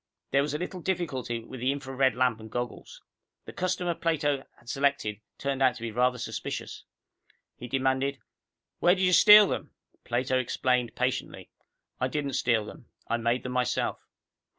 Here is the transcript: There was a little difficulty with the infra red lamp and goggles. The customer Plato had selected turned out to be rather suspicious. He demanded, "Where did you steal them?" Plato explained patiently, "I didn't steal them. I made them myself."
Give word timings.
There 0.31 0.41
was 0.41 0.55
a 0.55 0.57
little 0.57 0.81
difficulty 0.81 1.43
with 1.43 1.59
the 1.59 1.71
infra 1.71 1.93
red 1.95 2.15
lamp 2.15 2.39
and 2.39 2.49
goggles. 2.49 3.03
The 3.45 3.53
customer 3.53 3.93
Plato 3.93 4.45
had 4.57 4.67
selected 4.67 5.21
turned 5.37 5.61
out 5.61 5.75
to 5.75 5.81
be 5.83 5.91
rather 5.91 6.17
suspicious. 6.17 6.85
He 7.55 7.67
demanded, 7.67 8.17
"Where 8.79 8.95
did 8.95 9.03
you 9.03 9.13
steal 9.13 9.45
them?" 9.45 9.75
Plato 10.03 10.39
explained 10.39 10.95
patiently, 10.95 11.51
"I 11.99 12.07
didn't 12.07 12.33
steal 12.33 12.65
them. 12.65 12.87
I 13.09 13.17
made 13.17 13.43
them 13.43 13.51
myself." 13.51 13.99